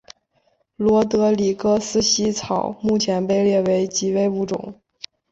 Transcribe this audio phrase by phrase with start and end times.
[0.77, 4.81] 罗德里格斯茜草目前被列为极危物种。